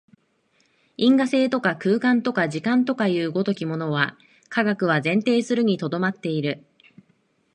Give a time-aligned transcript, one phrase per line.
[0.97, 4.17] 因果性とか空間とか時間とかという如きものは、
[4.49, 6.65] 科学は前提するに留まっている。